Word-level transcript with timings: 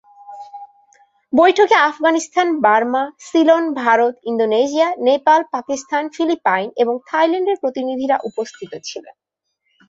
বৈঠকে 1.33 1.75
Afghanistan, 1.89 2.47
Burma, 2.61 3.03
Ceylon, 3.19 3.63
Bharat, 3.73 4.13
Indonesia, 4.23 4.87
Nepal, 4.99 5.41
Pakistan, 5.51 6.03
Philippine 6.15 6.67
এবং 6.77 6.95
থাইল্যান্ডের 7.09 7.61
প্রতিনিধিরা 7.61 8.15
উপস্থিত 8.29 8.71
ছিলেন। 8.83 9.15